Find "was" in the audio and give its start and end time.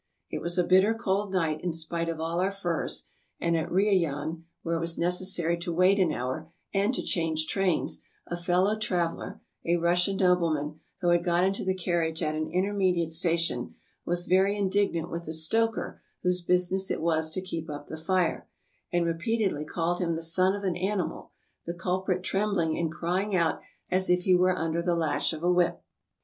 0.41-0.57, 4.79-4.97, 14.03-14.25, 17.03-17.29